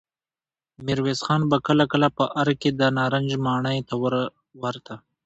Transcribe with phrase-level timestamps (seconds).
[0.85, 3.95] ميرويس خان به کله کله په ارګ کې د نارنج ماڼۍ ته
[4.61, 4.95] ورته.